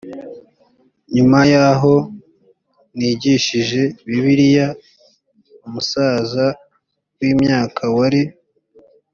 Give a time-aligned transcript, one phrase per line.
[1.15, 1.93] nyuma yaho
[2.97, 4.67] nigishije bibiliya
[5.67, 6.45] umusaza
[7.17, 8.23] w imyaka wari